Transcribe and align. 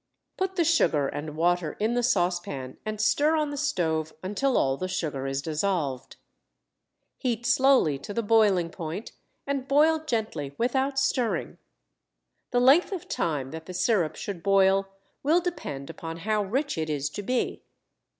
Put 0.35 0.55
the 0.55 0.63
sugar 0.63 1.07
and 1.07 1.35
water 1.37 1.73
in 1.79 1.93
the 1.93 2.01
saucepan 2.01 2.77
and 2.87 2.99
stir 2.99 3.35
on 3.35 3.51
the 3.51 3.55
stove 3.55 4.13
until 4.23 4.57
all 4.57 4.75
the 4.75 4.87
sugar 4.87 5.27
is 5.27 5.43
dissolved. 5.43 6.15
Heat 7.19 7.45
slowly 7.45 7.99
to 7.99 8.11
the 8.11 8.23
boiling 8.23 8.71
point 8.71 9.11
and 9.45 9.67
boil 9.67 9.99
gently 9.99 10.55
without 10.57 10.97
stirring. 10.97 11.59
The 12.49 12.59
length 12.59 12.91
of 12.91 13.07
time 13.07 13.51
that 13.51 13.67
the 13.67 13.75
sirup 13.75 14.15
should 14.15 14.41
boil 14.41 14.87
will 15.21 15.39
depend 15.39 15.91
upon 15.91 16.17
how 16.25 16.45
rich 16.45 16.79
it 16.79 16.89
is 16.89 17.07
to 17.11 17.21
be. 17.21 17.61